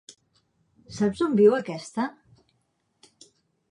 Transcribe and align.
Saps 1.01 1.23
on 1.27 1.37
viu 1.43 1.55
aquesta?? 1.59 2.09